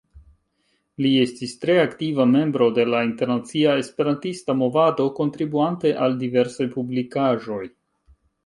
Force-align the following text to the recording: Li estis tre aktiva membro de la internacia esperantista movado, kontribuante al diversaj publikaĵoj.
Li 1.05 1.09
estis 1.25 1.51
tre 1.65 1.75
aktiva 1.81 2.25
membro 2.31 2.69
de 2.79 2.85
la 2.93 3.03
internacia 3.09 3.77
esperantista 3.83 4.57
movado, 4.65 5.07
kontribuante 5.21 5.95
al 6.07 6.19
diversaj 6.25 6.69
publikaĵoj. 6.79 7.63